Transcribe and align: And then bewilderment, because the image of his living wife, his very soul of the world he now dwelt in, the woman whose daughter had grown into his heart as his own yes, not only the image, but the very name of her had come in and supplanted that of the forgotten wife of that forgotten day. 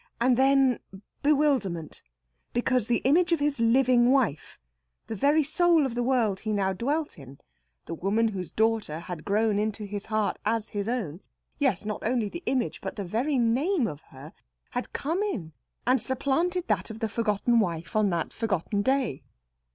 And 0.19 0.35
then 0.35 0.79
bewilderment, 1.21 2.01
because 2.53 2.87
the 2.87 3.03
image 3.03 3.31
of 3.31 3.39
his 3.39 3.59
living 3.59 4.09
wife, 4.11 4.57
his 5.07 5.19
very 5.19 5.43
soul 5.43 5.85
of 5.85 5.93
the 5.93 6.01
world 6.01 6.39
he 6.39 6.51
now 6.53 6.73
dwelt 6.73 7.19
in, 7.19 7.37
the 7.85 7.93
woman 7.93 8.29
whose 8.29 8.49
daughter 8.49 9.01
had 9.01 9.23
grown 9.23 9.59
into 9.59 9.85
his 9.85 10.07
heart 10.07 10.39
as 10.43 10.69
his 10.69 10.89
own 10.89 11.21
yes, 11.59 11.85
not 11.85 11.99
only 12.03 12.29
the 12.29 12.41
image, 12.47 12.81
but 12.81 12.95
the 12.95 13.05
very 13.05 13.37
name 13.37 13.85
of 13.85 14.01
her 14.09 14.33
had 14.71 14.91
come 14.91 15.21
in 15.21 15.53
and 15.85 16.01
supplanted 16.01 16.67
that 16.67 16.89
of 16.89 16.99
the 16.99 17.07
forgotten 17.07 17.59
wife 17.59 17.95
of 17.95 18.09
that 18.09 18.33
forgotten 18.33 18.81
day. 18.81 19.21